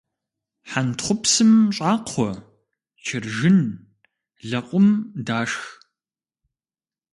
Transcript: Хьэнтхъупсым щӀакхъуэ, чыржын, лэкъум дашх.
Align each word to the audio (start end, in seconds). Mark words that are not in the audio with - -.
Хьэнтхъупсым 0.69 1.51
щӀакхъуэ, 1.75 2.31
чыржын, 3.05 3.59
лэкъум 4.49 4.87
дашх. 5.25 5.63